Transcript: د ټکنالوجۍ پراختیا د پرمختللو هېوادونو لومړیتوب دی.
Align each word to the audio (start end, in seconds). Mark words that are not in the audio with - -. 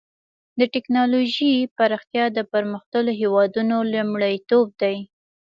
د 0.59 0.61
ټکنالوجۍ 0.73 1.53
پراختیا 1.77 2.25
د 2.33 2.39
پرمختللو 2.51 3.11
هېوادونو 3.21 3.75
لومړیتوب 3.93 4.67
دی. 4.81 4.95